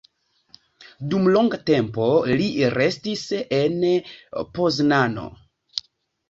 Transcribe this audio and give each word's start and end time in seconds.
Dum 1.13 1.27
longa 1.35 1.59
tempo 1.67 2.07
li 2.39 2.47
restis 2.77 3.27
en 3.59 3.77
Poznano. 4.57 5.29